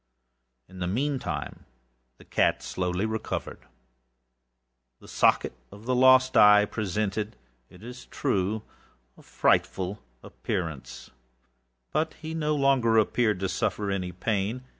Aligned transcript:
In 0.67 0.79
the 0.79 0.87
meantime 0.87 1.67
the 2.17 2.25
cat 2.25 2.63
slowly 2.63 3.05
recovered. 3.05 3.67
The 4.99 5.07
socket 5.07 5.53
of 5.71 5.85
the 5.85 5.93
lost 5.93 6.35
eye 6.35 6.65
presented, 6.65 7.35
it 7.69 7.83
is 7.83 8.07
true, 8.07 8.63
a 9.15 9.21
frightful 9.21 9.99
appearance, 10.23 11.11
but 11.91 12.15
he 12.15 12.33
no 12.33 12.55
longer 12.55 12.97
appeared 12.97 13.39
to 13.41 13.47
suffer 13.47 13.91
any 13.91 14.11
pain. 14.11 14.63